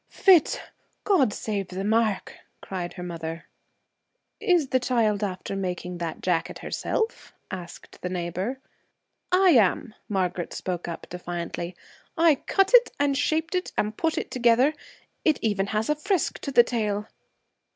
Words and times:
'Fit! 0.07 0.59
God 1.03 1.31
save 1.31 1.67
the 1.67 1.83
mark!' 1.83 2.35
cried 2.59 2.93
her 2.93 3.03
mother. 3.03 3.45
'Is 4.39 4.69
the 4.69 4.79
child 4.79 5.23
after 5.23 5.55
making 5.55 5.99
that 5.99 6.21
jacket 6.21 6.57
herself?' 6.57 7.35
asked 7.51 8.01
the 8.01 8.09
neighbor. 8.09 8.59
'I 9.31 9.49
am,' 9.51 9.93
Margaret 10.09 10.53
spoke 10.55 10.87
up, 10.87 11.05
defiantly. 11.07 11.75
'I 12.17 12.33
cut 12.47 12.71
it 12.73 12.89
and 12.99 13.15
shaped 13.15 13.53
it 13.53 13.73
and 13.77 13.95
put 13.95 14.17
it 14.17 14.31
together. 14.31 14.73
It 15.23 15.37
has 15.37 15.43
even 15.43 15.67
a 15.71 15.83
frisk 15.95 16.39
to 16.39 16.51
the 16.51 16.63
tail.' 16.63 17.07